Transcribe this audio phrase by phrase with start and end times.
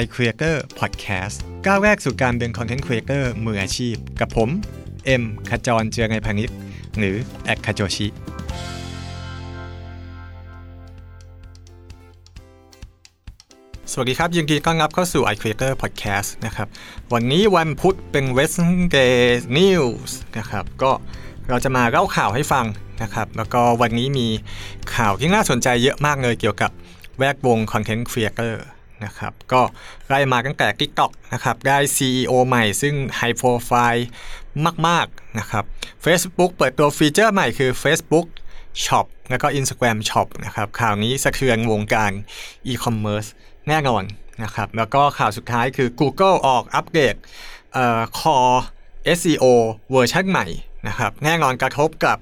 [0.00, 4.48] iCreator Podcast ก้าวแรกสู่การเป็น Content Creator มืออาชีพ กับผม
[5.04, 6.50] เอ็มขจรเจือไงพานิช
[6.98, 8.06] หรือแอดคาโจชิ
[13.92, 16.68] สวัสดีครับ ยินดีต้อนรับเข้าสู่ iCreator Podcast นะครับ
[17.12, 19.16] วันนี้วันพุธเป็น Wednesday
[19.58, 20.92] News นะครับ ก็
[21.48, 22.66] เราจะมาเล่าข่าวให้ฟัง
[23.02, 24.28] นะครับ แล้วก็วันนี้มี
[24.94, 26.70] ข่าวที่น่าสนใจเยอะมากเลยเกี่ยวกับ
[27.18, 29.62] แวดวง Content Creator นะครับก็
[30.08, 34.02] ไล่มาตั้งแต่ TikTok นะครับได้ CEO ใหม่ซึ่ง High Profile
[34.86, 35.64] มาก ๆ นะครับ
[36.04, 38.26] Facebook เปิดตัวฟีเจอร์ใหม่คือ Facebook
[38.84, 42.12] Shop แล้วก็ Instagram Shop นะครับข่าวนี้สะเทือนวงการ
[42.70, 43.28] e-commerce
[43.68, 44.02] แน่นอน
[44.42, 47.14] นะครับแล้วก็ข่าวสุดท้ายคือ Google ออกอัปเดต
[47.72, 48.58] เอ่อ Core
[49.18, 49.44] SEO
[49.92, 50.46] เวอร์ชันใหม่
[50.88, 52.18] นะครับแน่นอนกระทบกับ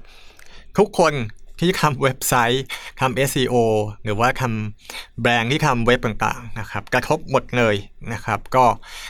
[0.77, 1.13] ทุกคน
[1.61, 2.63] ที่ทำเว็บไซต์
[3.01, 3.55] ทำ SEO
[4.03, 7.75] หรือว่าทำแบรนด์ที่ทำเว็บต่างๆนะครับกระทบหมดเลย
[8.13, 8.65] นะครับ ก็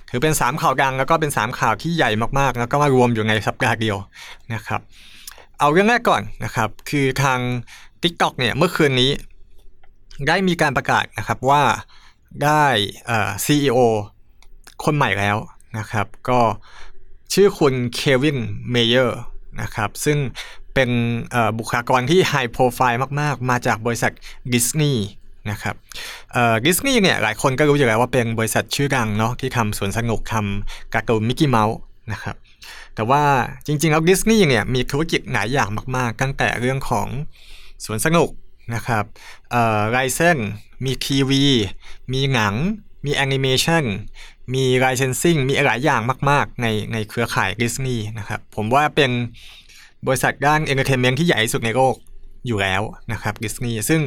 [0.09, 3.97] ถือเป็น 3 ข่าวดังแล้วก็เป็น 3 ข่าวที่ใหญ่มากๆ แล้วก็มารวมอยู่ในสัปดาห์เดียว
[4.53, 4.81] นะครับ
[5.59, 7.39] เอาเรื่องแรกก่อนนะครับ คือทาง
[8.03, 9.11] TikTok เนี่ยเมื่อคืนนี้
[10.27, 11.61] ได้มีการประกาศนะครับว่า
[12.43, 12.63] ได้
[13.05, 13.79] เอ่อ CEO
[14.83, 15.37] คนใหม่แล้ว
[15.77, 16.39] นะครับ ก็
[17.33, 18.39] ชื่อคุณเควิน
[18.71, 19.19] เมเยอร์
[19.61, 20.17] นะครับ ซึ่ง
[20.73, 20.89] เป็น
[21.57, 24.11] บุคลากรที่ high profile มาก ๆ มาจากบริษัท
[24.53, 25.05] ดิสนีย์
[25.51, 25.75] นะครับ
[26.65, 31.77] ดิสนีย์เนี่ยหลายคนก็รู้อยู่แล้วว่าเป็นบริษัทชื่อดังเนาะที่ทำสวนสนุกทำการ์ตูนมิกกี้เมาส์
[32.11, 32.35] นะครับ
[32.95, 33.23] แต่ว่า
[33.65, 37.07] จริง ๆ แล้วดิสนีย์เนี่ยมีธุรกิจหลายอย่างมาก ๆ ตั้งแต่เรื่องของ
[37.85, 38.29] สวนสนุก
[38.75, 39.03] นะครับ
[39.91, 40.37] license
[40.85, 41.45] มีทีวี
[42.13, 42.53] มีหนัง
[43.05, 43.83] มีแอนิเมชัน
[44.53, 49.11] มี licensing มีหลายอย่างมาก ๆ ในในเครือข่ายดิสนีย์นะครับผมว่าเป็น
[50.07, 51.95] บริษัทด้าน entertainment ที่ใหญ่ที่สุดในโลก
[52.47, 54.01] อยู่แล้วนะครับดิสนีย์ซึ่ง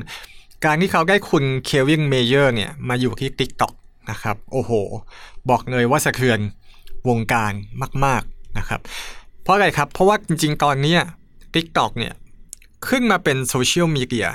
[0.65, 3.73] การที่เขาได้คุณเควินเมเยอร์เนี่ยมาอยู่ที่ TikTok
[4.11, 4.73] นะครับโอ้โห
[5.51, 6.39] บอกเลยว่าสะเทือน
[7.09, 7.53] วงการ
[8.05, 8.81] มาก ๆนะครับ
[9.43, 10.97] เพราะอะไรครับ เพราะว่าจริงๆ ตอนนี้
[11.55, 12.15] TikTok เนี่ย
[12.89, 14.29] ขึ้นมาเป็นโซเชียลมีเดีย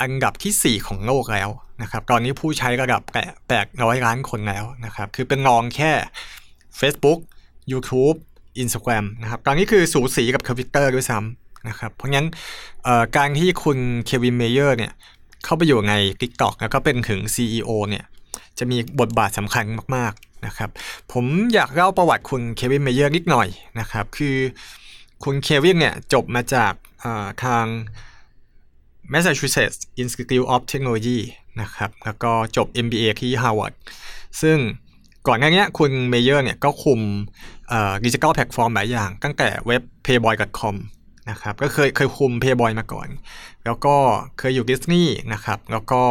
[0.00, 1.48] อันดับที่ 4 ของโลกแล้ว
[1.82, 3.02] นะครับ ตอนนี้ผู้ใช้ระดับ
[3.48, 5.92] แปดร้อยล้านคนแล้วนะครับ คือเป็นรองแค่
[6.80, 7.20] Facebook
[7.72, 8.16] YouTube
[8.62, 12.26] Instagram นะครับตอนนี้คือสูสีกับ Twitter ด้วยซ้ำนะครับ เพราะงั้น
[13.16, 14.92] การที่คุณเควินเมเยอร์เนี่ย
[15.44, 18.04] เข้าไปอยู่ใน TikTok แล้วก็เป็นถึง CEO เนี่ย
[18.58, 19.64] จะมีบทบาทสำคัญ
[19.96, 20.70] มากๆนะครับ
[21.12, 23.48] ผมอยากเล่าประวัติคุณเควินเมเยอร์นิดหน่อย
[23.80, 24.36] นะครับคือ
[25.24, 26.72] คุณเควินเนี่ยจบมาจาก
[27.44, 27.64] ทาง
[29.12, 31.20] Massachusetts Institute of Technology
[31.60, 33.74] นะครับแล้วก็จบ MBA ที่ Harvard
[34.42, 34.58] ซึ่ง
[35.26, 37.00] ก่อนหน้านี้คุณเมเยอร์เนี่ยก็คุม
[38.04, 40.74] ดิจิทัลแพลตฟอร์มหลายอย่าง ตั้งแต่เว็บ playboy.com
[41.30, 43.08] นะครับก็เคยเคยคุม Playboy มาก่อน
[43.64, 43.96] แล้วก็
[44.38, 46.02] เคยอยู่ดิสนีย์นะครับแล้วก็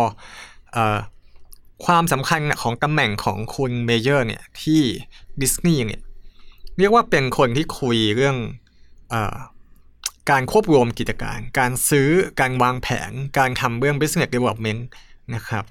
[1.85, 4.81] ความสำคัญของตำแหน่งของคุณเมเยอร์เนี่ยที่
[5.41, 6.01] ดิสนีย์เนี่ย
[6.77, 9.15] เรียกว่าเป็นคนที่คุมเรื่อง
[10.29, 12.09] การควบรวมกิจการ การซื้อ
[12.39, 14.81] การวางแผน การทำเรื่อง business development
[15.35, 15.63] นะครับ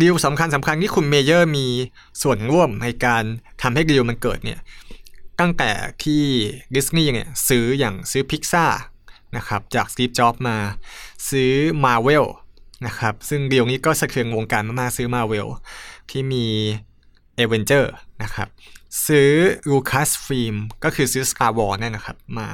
[0.00, 1.66] ดีลสำคัญสำคัญที่คุณเมเยอร์มี
[2.22, 3.22] ส่วนร่วมในการ
[3.62, 4.60] ทำให้ดีลมันเกิดเนี่ย
[5.40, 5.70] ตั้งแต่
[6.04, 6.22] ที่
[6.74, 8.66] ดิสนีย์เนี่ยซื้ออย่างซื้อพิกซ่า
[9.36, 10.56] นะครับจาก Steve Jobs มา
[11.30, 11.52] ซื้อ
[11.84, 12.26] มาเวล
[12.86, 15.46] นะครับซึ่งดีลนี้ก็สะเทือนวงการมากๆซื้อมาเวล
[16.10, 16.46] ที่มี
[17.36, 17.92] เอเวนเจอร์
[18.22, 18.48] นะครับ
[19.06, 19.30] ซื้อ
[19.70, 22.48] Lucasfilm ก็คือซื้อ Star Wars เนี่ยนะครับมา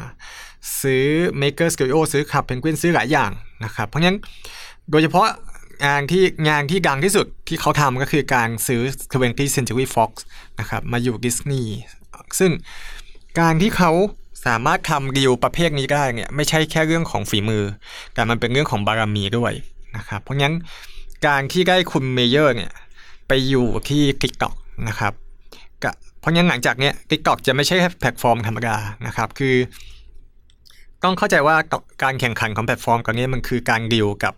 [0.81, 1.07] ซื้อ
[1.41, 3.31] Maker Studios ซื้อ Club Penguin ซื้อหลายอย่าง
[3.65, 4.17] นะครับเพราะงั้น
[4.91, 5.27] โดยเฉพาะ
[5.85, 8.83] งานที่งานที่ดังที่สุดที่เขาทำก็คือการซื้อ
[9.13, 10.11] 20th Century Fox
[10.61, 11.75] นะครับมาอยู่ดิสนีย์
[12.39, 12.53] ซึ่ง
[13.41, 13.93] การที่เขา
[14.47, 17.65] สามารถทำดีลประเภทนี้ได้เนี่ยไม่ใช่แค่เรื่องของฝีมือ
[18.15, 19.53] แต่มันเป็นเรื่องของบารมีด้วย
[19.97, 20.55] นะครับเพราะงั้น
[21.27, 22.73] การที่ได้คุณเมเยอร์เนี่ย
[23.29, 24.55] ไปอยู่ที่ TikTok
[24.89, 25.15] นะครับ
[26.21, 28.77] เพราะงั้นหลังจากเนี้ย TikTok จะไม่ใช่แพลตฟอร์มธรรมดา
[29.07, 29.57] นะครับคือ
[31.05, 31.57] ต้องเข้าใจว่า
[32.03, 34.35] การแข่งขันของแพลตฟอร์มตอนนี้มันคือการดีลกับ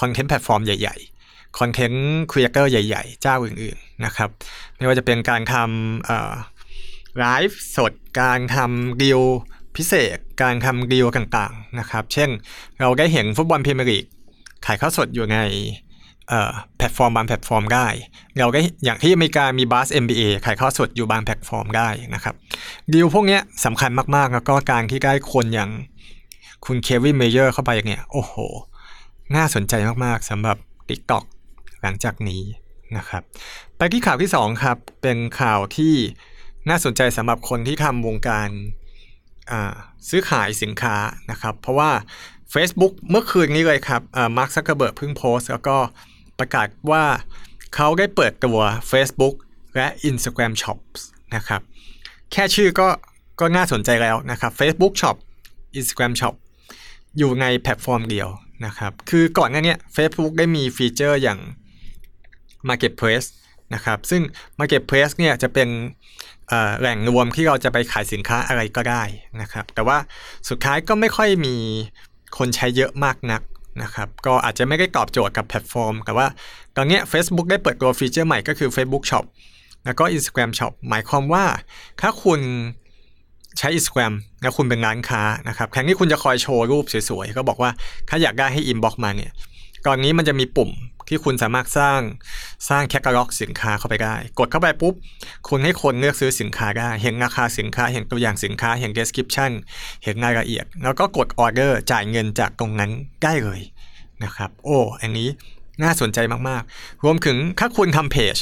[0.00, 4.28] คอนเทนต์แพลตฟอร์มใหญ่ๆคอนเทนต์ครีเอเตอร์ใหญ่ๆ เจ้าอื่นๆนะครับ
[4.76, 9.20] ไม่ว่าจะเป็นการทำไลฟ์สดการทำดีล
[9.76, 12.30] พิเศษการทำดีลต่างๆนะครับ เช่น
[12.80, 14.04] เราได้เห็นฟุตบอลพรีเมียร์ลีก
[14.64, 15.38] ถ่ายทอดสดอยู่ใน
[16.76, 17.86] แพลตฟอร์มบางแพลตฟอร์มได้
[18.38, 22.34] เราก็อย่างที่อเมริกามีบาส NBA ถ่ายทอดสดอยู่บางแพลตฟอร์มได้นะครับ
[22.92, 25.70] ดีลพวกนี้สำคัญมากๆ แล้วก็การที่ได้คนอย่าง
[26.66, 28.34] คุณเควินเมเยอร์เข้าไปอย่างเงี้ยโอ้โห
[29.36, 30.56] น่าสนใจมากๆสำหรับ
[30.88, 31.24] TikTok
[31.82, 32.42] หลังจากนี้
[32.96, 33.22] นะครับ
[33.76, 35.94] ไปที่ข่าวที่2ครับ เป็นข่าวที่
[36.68, 38.48] น่าสนใจสำหรับคนที่ทำวงการ
[40.08, 40.96] ซื้อขายสินค้า
[41.30, 41.90] นะครับ เพราะว่า
[42.54, 44.02] Facebook เมื่อคืนนี้เลยครับ
[44.36, 45.76] มาร์คซักเกอร์เบิร์กเพิ่งโพสต์แล้วก็
[46.38, 47.04] ประกาศว่า
[47.74, 48.58] เขาได้เปิดตัว
[48.90, 49.34] Facebook
[49.76, 51.00] และ Instagram Shops
[51.34, 51.60] นะครับ
[52.32, 52.88] แค่ชื่อก็
[53.40, 55.16] ก็น่าสนใจแล้วนะครับ Facebook Shop
[55.78, 56.34] Instagram Shop
[57.18, 58.28] อยู่ในแพลตฟอร์มเดียว
[58.66, 61.38] นะครับ คือก่อนหน้านี้ Facebook ได้มีฟีเจอร์อย่าง
[62.68, 63.28] Marketplace
[63.74, 64.22] นะครับ ซึ่ง
[64.60, 65.68] Marketplace เนี่ยจะเป็น
[66.80, 69.02] แหล่งรวมที่เราจะไปขายสินค้าอะไรก็ได้
[69.40, 69.98] นะครับ แต่ว่า
[70.48, 71.56] สุดท้ายก็ไม่ค่อยมี
[72.38, 73.42] คนใช้เยอะมากนัก
[73.82, 76.26] นะครับ ก็อาจจะไม่ได้ตอบโจทย์กับแพลตฟอร์ม แต่ว่า
[76.76, 79.24] ตอนนี้ Facebook ได้เปิดตัวฟีเจอร์ใหม่ก็คือ Facebook Shop
[79.84, 81.44] แล้วก็ Instagram Shop หมายความว่า
[82.00, 82.40] ถ้าคุณ
[83.58, 87.70] ใช้ Instagram แล้วคุณเป็นร้านค้านะครับแทนที่คุณจะคอยโชว์รูปสวยๆ ก็บอกว่า
[88.08, 89.30] ถ้าอยากได้ให้ inbox มาเนี่ย
[89.86, 90.70] ตอนนี้มันจะมีปุ่ม
[91.08, 92.00] ที่คุณสามารถสร้าง
[92.68, 94.94] สร้างแคตตาล็อกสินค้าเข้าไปได้ กดเข้าไปปุ๊บ
[95.48, 99.52] คุณให้คนเลือกซื้อสินค้าได้ เห็นราคาสินค้า เห็นตัวอย่างสินค้า เห็น description
[100.04, 102.90] เห็นรายละเอียด แล้วก็กดออเดอร์จ่ายเงินจากตรงนั้น
[103.24, 103.60] ได้เลย
[104.24, 105.28] นะครับ โอ้ อันนี้
[105.82, 106.18] น่าสนใจ
[106.48, 108.36] มากๆ รวมถึงถ้าคุณทำเพจ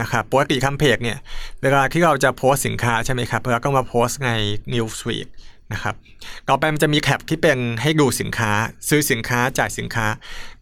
[0.00, 1.18] นะครับปกติทำเพจเนี่ย
[1.62, 4.30] เวลาที่เราจะโพสสินค้าใช่ไหมครับเราก็มาโพสใน
[4.72, 5.26] Newsweek
[5.72, 5.94] นะครับ
[6.48, 8.50] ต่อไปมันจะมีแท็บที่เป็นให้ดูสินค้า
[8.88, 10.06] ซื้อสินค้าจ่ายสินค้า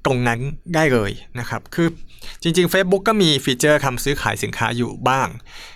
[0.05, 0.39] ตรงนั้น
[0.75, 1.89] ได้เลยนะครับ คือ
[2.43, 5.29] จริง ๆ Facebook ก็มีฟีเจอร์ทำซื้อขายสินค้าอยู่บ้าง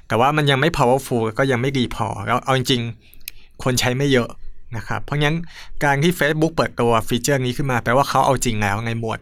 [0.08, 4.28] แต่ว่ามันยังไม่ powerful ก็ยังไม่ดีพอแล้วเอาจริงๆ คนใช้ไม่เยอะ
[4.76, 5.37] นะครับ เพราะงั้น
[5.84, 9.19] การที่ Facebook เปิดตัวฟีเจอร์นี้ขึ้นมาแปลว่าเขาเอาจริงแล้วในหมวด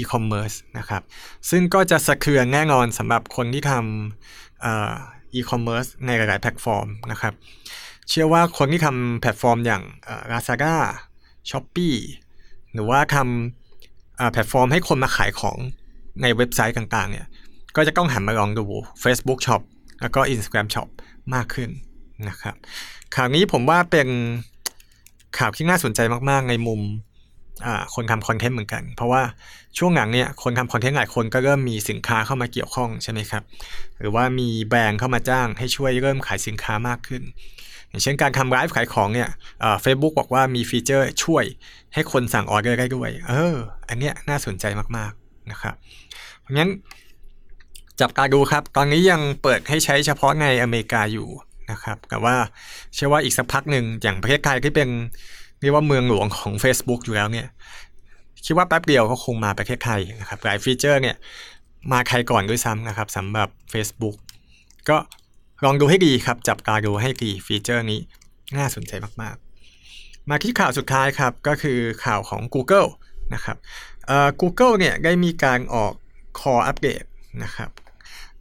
[0.00, 1.02] e-commerce นะครับ
[1.50, 7.34] ซึ่งก็จะสะเทือนแน่นอนสำหรับคนที่ทำ e-commerce ในหลาย ๆ แพลตฟอร์มนะครับ
[8.08, 9.82] เชื่อว่าคนที่ทำแพลตฟอร์มอย่าง
[10.32, 10.74] Lazada
[11.50, 11.98] Shopee
[12.72, 15.58] หรือว่าทำแพลตฟอร์มให้คนมาขายของ
[16.22, 17.26] ในเว็บไซต์ต่าง ๆ เนี่ย
[17.76, 18.64] ก็จะต้องหันมาลองดู
[19.04, 19.62] Facebook Shop
[20.00, 20.88] แล้วก็ Instagram Shop
[21.34, 21.70] มากขึ้น
[22.28, 22.54] นะครับ
[23.14, 24.08] ข่าวนี้ผมว่าเป็น
[25.38, 26.00] ข่าวที่น่าสนใจ
[26.30, 26.80] มาก ๆ ในมุม
[27.94, 29.22] คนทำคอนเทนต์เหมือนกัน เพราะว่า
[29.78, 33.42] ช่วงหลังเนี่ยคนทำคอนเทนต์หลายคนก็เริ่มมีสินค้าเข้ามาเกี่ยวข้องใช่ไหมครับ
[34.00, 37.22] หรือว่ามีแบรนด์เข้ามาจ้างให้ช่วยเริ่มขายสินค้ามากขึ้น
[37.88, 39.28] อย่างเช่นการทำไลฟ์ขายของเนี่ย
[39.82, 41.44] เฟซบุ๊กบอกว่ามีฟีเจอร์ช่วย
[41.94, 43.54] ให้คนสั่งออเดอร์ได้ด้วย เออ
[43.88, 44.64] อันเนี้ยน่าสนใจ
[44.96, 45.74] มากๆนะครับ
[46.40, 46.70] เพราะงั้น
[48.00, 51.28] จับตาดูครับ ตอนนี้ยังเปิดให้ใช้เฉพาะในอเมริกาอยู่
[51.70, 52.34] นะครับแต่ว่า
[52.94, 54.88] เชื่อว่าอีกสักพักหนึ่งอย่างประเทศไทยที่เป็น
[55.60, 57.46] เรียกว่าเมืองหลวงของ Facebook อยู่แล้วเนี่ย
[58.44, 61.16] คิดว่าแป๊บเดียวก็คงมาประเทศไทยนะครับหลายฟีเจอร์เนี่ย
[61.92, 64.16] มาใครก่อนด้วยซ้ำนะครับสำหรับ Facebook
[64.88, 64.96] ก็
[65.64, 68.00] ลองดูให้ดีครับ จับตาดูให้ดีฟีเจอร์นี้
[68.56, 68.92] น่าสนใจ
[69.22, 72.88] มากๆ มาที่ข่าวสุดท้ายครับ ก็คือข่าวของ Google
[73.34, 73.56] นะครับ
[74.06, 75.92] เอ่อ Google เนี่ยได้มีการออก
[76.38, 77.06] Core Update
[77.44, 77.70] นะครับ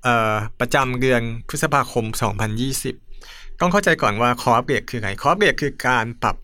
[0.04, 2.06] เอ่อประจำเดือนพฤษภาคม
[2.84, 6.36] 2020 ต้องเข้าใจก่อนว่า Core Update คือไร Core Update คือการปรับ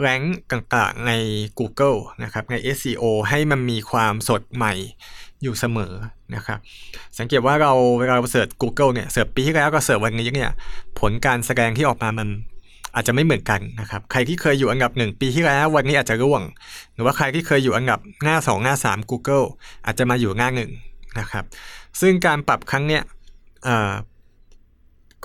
[0.00, 0.20] แรง
[0.52, 1.12] ต่างๆใน
[1.58, 4.74] Google นะครับใน SEO ให้มันมีความสดใหม่
[5.42, 5.92] อยู่เสมอ
[6.34, 6.58] นะครับ
[7.18, 10.50] สังเกตว่าเราเวลาเราเสิร์ช Google เนี่ยเสิร์ชปีที่แล้วก็เสิร์ชวันนี้เนี่ย
[10.98, 12.28] ผลการแสดงที่ออกมามัน
[12.94, 16.42] อาจจะไม่เหมือนกันนะครับใครที่เคยอยู่อันดับหนึ่งปีที่แล้ววันนี้อาจจะร่วง
[16.94, 19.46] หรือว่าใครที่เคยอยู่อันดับหน้า 2 หน้า 3 Google
[19.86, 20.70] อาจจะมาอยู่หน้าหนึ่ง
[21.18, 21.44] นะครับ
[22.00, 23.02] ซึ่งการปรับครั้งเนี้ย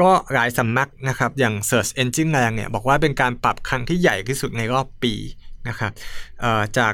[0.02, 5.14] ก็หลายสำนักนะครับอย่าง Search Engine แรงเนี่ยบอกว่าเป็นการปรับครั้งที่ใหญ่ที่สุดในรอบปี
[5.68, 5.92] นะครับ
[6.78, 6.94] จาก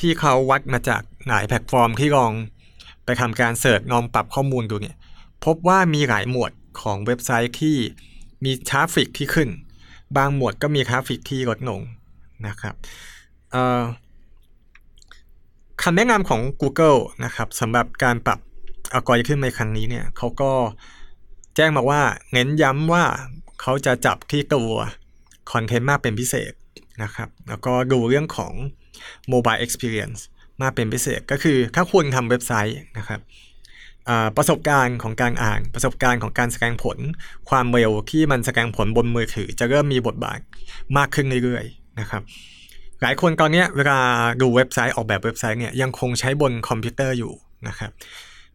[0.00, 2.32] ที่เขาวัดมาจากหลายแพลตฟอร์มที่ลอง
[3.04, 4.96] ไปทำการ search ลองปรับข้อมูลดูเนี่ย
[5.44, 7.76] พบว่ามีหลายหมวดของเว็บไซต์ที่
[8.44, 9.48] มี traffic ที่ขึ้น
[10.16, 11.80] บางหมวดก็มี traffic ที่ลดลง
[12.46, 12.74] นะครับ
[15.82, 18.38] คำแนะนำของ Google นะครับสำหรับการปรับ
[18.92, 20.52] อัลกอริทึมในครั้งนี้เนี่ยเขาก็
[21.56, 23.04] แจ้งมาว่าเน้นย้ำว่า
[23.60, 24.70] เขาจะจับที่ตัว
[25.52, 26.52] คอนเทนต์มากเป็นพิเศษ
[27.02, 28.54] นะครับ แล้วก็ดูเรื่องของ
[29.32, 30.20] Mobile Experience
[30.62, 33.20] มากเป็นพิเศษ ก็คือถ้าคุณทำเว็บไซต์นะครับ
[34.36, 36.98] ประสบการณ์ของการอ่านประสบการณ์ของการแสดงผล
[37.48, 40.40] ความเร็วที่มันแสดงผลบนมือถือ จะเริ่มมีบทบาท
[40.96, 42.22] มากขึ้นเรื่อยๆนะครับ
[43.02, 44.00] หลายคนตอนนี้เวลา
[44.40, 47.32] ดูเว็บไซต์ออกแบบเว็บไซต์เนี่ยยังคงใช้บนคอมพิวเตอร์อยู่
[47.68, 47.90] นะครับ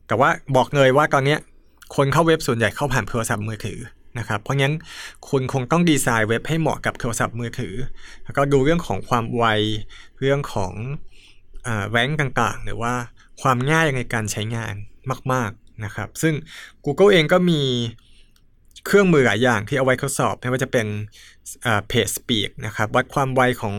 [0.08, 1.38] แต่ว่าบอกเลยว่าตอนนี้
[1.96, 3.80] คนเข้าเว็บส่วนใหญ่เข้าผ่านโทรศัพท์มือถือ
[4.20, 4.74] นะครับเพราะงั้น
[5.30, 7.76] คุณคงต้องดีไซน์เว็บให้เหมาะกับโทรศัพท์มือถือ
[8.24, 9.46] แล้วก็ดูเรื่องของความไว
[10.20, 10.74] เรื่องของ
[11.92, 12.94] แรงต่างๆ หรือว่า
[13.42, 14.74] ความง่ายในการใช้งาน
[15.34, 16.34] มาก ๆนะครับ ซึ่ง
[16.86, 17.62] Google เองก็มี
[18.86, 20.88] เครื่องมือหลายอย่างที่เอาไว้ทดสอบไม่ว่าจะเป็น
[21.88, 23.76] เพจสปีดนะครับวัดความไวของ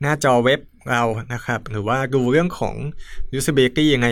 [0.00, 1.02] หน้าจอเว็บเรา
[1.34, 2.74] นะครับ หรือว่าดูเรื่องของ
[3.38, 4.08] usability ใน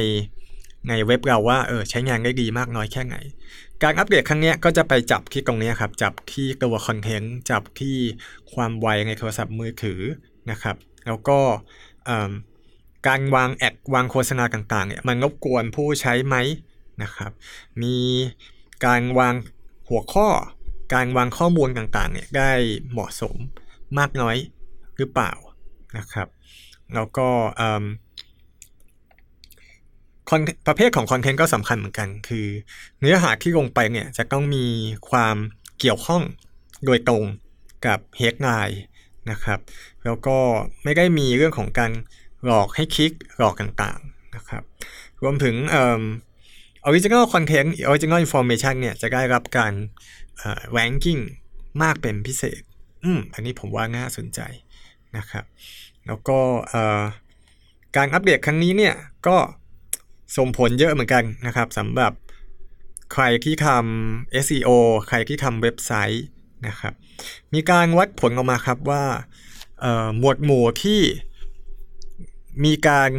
[0.89, 3.17] ในเว็บเราว่าเออใช้งานได้ดีมากน้อยแค่ไหน
[3.83, 7.97] การอัปเดตครั้งนี้ก็จะไปจับที่ตรงนี้ครับ จับที่ตัวคอนเทนต์จับที่
[8.53, 10.01] ความไวในโทรศัพท์มือถือ
[10.51, 10.77] นะครับ
[11.07, 11.39] แล้วก็
[13.07, 16.37] การวาง ad วางโฆษณาต่างๆเนี่ยมันรบกวนผู้ใช้ไหม
[17.03, 17.33] นะครับ
[17.83, 17.97] มี
[18.85, 19.35] การวาง
[19.89, 20.29] หัวข้อ
[20.95, 22.53] การวางข้อมูลต่างๆเนี่ยได้
[22.91, 23.37] เหมาะสม
[23.99, 24.37] มากน้อย
[24.97, 25.33] หรือเปล่า
[25.99, 26.29] นะครับ
[26.95, 27.29] แล้วก็
[30.67, 32.47] ประเภทของ content ก็สำคัญเหมือนกัน คือ
[33.01, 34.67] เนื้อหาที่ลงไปเนี่ยจะต้องมี
[35.11, 35.37] ความ
[35.79, 36.23] เกี่ยวข้อง
[36.85, 37.25] โดยตรง
[37.87, 38.83] กับ headline
[39.31, 39.59] นะครับ
[40.05, 40.39] แล้วก็
[40.85, 41.93] ไม่ได้มีเรื่องของการ
[42.45, 44.63] หลอกให้คลิกหลอกต่างๆนะครับ
[45.23, 49.73] รวมถึง original content original information เนี่ยจะได้รับการ
[50.73, 51.19] ranking
[51.83, 52.61] มากเป็นพิเศษ
[53.05, 54.41] อืมอันนี้ผมว่าน่าสนใจ
[55.17, 55.45] นะครับ
[56.07, 56.39] แล้วก็
[57.97, 58.95] การอัปเดตครั้งนี้เนี่ย
[59.27, 59.37] ก็
[60.37, 62.13] ส่งผลเยอะเหมือนกันนะครับสำหรับ
[63.13, 64.71] ใครที่ทำ SEO
[65.09, 66.25] ใครที่ทำเว็บไซต์
[66.67, 66.93] นะครับ
[67.55, 69.05] มีการวัดผลออกมาครับว่า
[70.19, 71.01] หมวดหมู่ที่
[72.65, 73.11] มีการ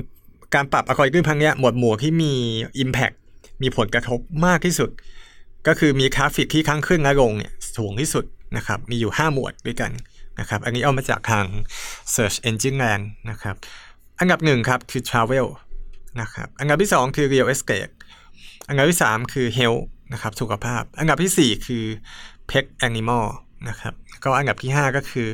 [0.55, 2.33] การปรับอัลกอริทึมพังเนี้ยหมวดหมู่ที่มี
[2.83, 3.15] Impact
[3.61, 4.89] มีผลกระทบมากที่สุด
[5.67, 8.25] ก็คือมีทราฟิกที่ข้างขึ้นและลงเนี่ยสูงที่สุด
[8.57, 9.91] นะครับ มีอยู่ 5 หมวดด้วยกัน
[10.39, 11.45] นะครับ อันนี้เอามาจากทาง
[12.13, 13.55] Search Engine Land นะครับ
[14.19, 15.47] อันดับหนึ่งครับคือ Travel
[16.21, 17.91] นะครับอันดับที่ 2 คือ real estate
[18.69, 19.83] อันดับที่ 3 คือ health
[20.13, 21.83] นะครับสุขภาพ อันดับที่ 4 คือ
[22.49, 23.25] pet animal
[23.69, 23.93] นะครับ
[24.23, 25.27] ก็อันดับที่ 5 ก็คือ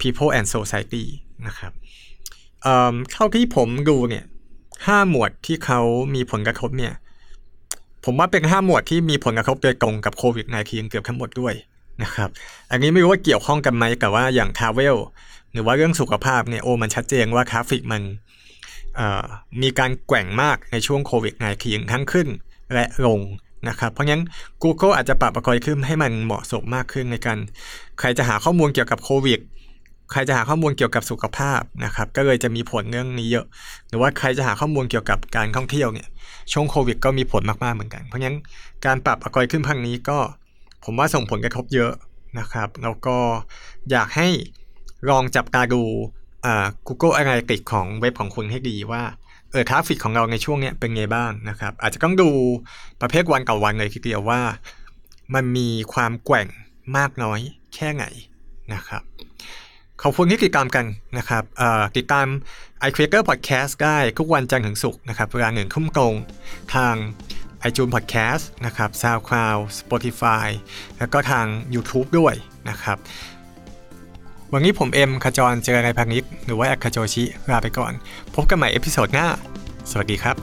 [0.00, 1.04] people and society
[1.46, 1.72] นะครับ
[3.12, 4.24] เท่าที่ผมดูเนี่ย
[4.86, 5.80] ห้าหมวดที่เขา
[6.14, 6.92] มีผลกระทบเนี่ย
[8.04, 11.54] ผมว่าเป็นห้าหมวดที่มีผลกระทบโดยตรงกับโควิด -19 เกือบทั้งหมดด้วย
[12.02, 12.28] นะครับ
[12.70, 14.96] อันนี้ไม่รู้ว่าเกี่ยวข้องกันไหมแต่ว่าอย่างทาเวล
[15.52, 18.02] หรือว่าเรื่องสุขภาพเนี่ยโอ้มันชัดเจนว่าทราฟิกมัน
[19.62, 22.28] มีการแกว่งมากในช่วงโควิด -19 ทั้งขึ้น
[22.74, 23.20] และลง
[23.68, 24.22] นะครับเพราะงั้น
[24.62, 27.38] Google อาจจะปรับประกอยขึ้นให้มันเหมาะสมมากขึ้นในการ
[28.00, 29.40] ใครจะหาข้อมูลเกี่ยวกับโควิด
[30.12, 33.46] ใครจะหาข้อมูลเกี่ยวกับสุขภาพนะครับ ก็เลยจะมีผลเรื่องนี้เยอะ
[33.88, 36.08] หรือว่าใครจะหาข้อมูลเกี่ยวกับการท่องเที่ยวเนี่ย
[36.52, 38.36] ช่วงโควิด ก็มีผลมากๆเหมือนกัน เพราะงั้น
[38.86, 40.18] การปรับประกอยขึ้นพังนี้ก็
[40.84, 41.92] ผมว่าส่งผลกระทบเยอะ
[42.38, 43.16] นะครับ แล้วก็
[43.90, 44.28] อยากให้
[45.10, 45.82] ลองจับตาดู
[46.86, 49.02] Google Analytics ของเว็บของคุณให้ดีว่า
[49.50, 52.30] เออทราฟฟิกของเราในช่วงนี้เป็นไงบ้างนะครับ อาจจะต้องดู
[53.00, 54.40] ประเภทวันกับวันเลยทีเดียวว่า
[55.34, 56.48] มันมีความแกว่ง
[56.96, 57.40] มากน้อย
[57.74, 58.04] แค่ไหน
[58.74, 59.02] นะครับ
[60.02, 60.86] ขอบคุณที่ติดตามกัน
[61.18, 61.42] นะครับ
[61.96, 62.26] ติดตาม
[62.88, 66.14] i c r e a t o r Podcast ได้ทุกวันจันทร์ถึงศุกร์นะครับเวลาหนึ่งทุ่มตรง
[66.74, 66.94] ทาง
[67.68, 70.46] iTunes Podcast นะครับ SoundCloud Spotify
[70.98, 72.34] แล้วก็ทาง YouTube ด้วย
[72.70, 72.98] นะครับ
[74.54, 77.92] วันนี้ผมเอ็มขจรเจียรนัยพานิชย์ หรือว่า at khajochi ลาไปก่อน
[78.34, 79.26] พบกันใหม่ episode หน้า
[79.90, 80.36] สวัสดีครับ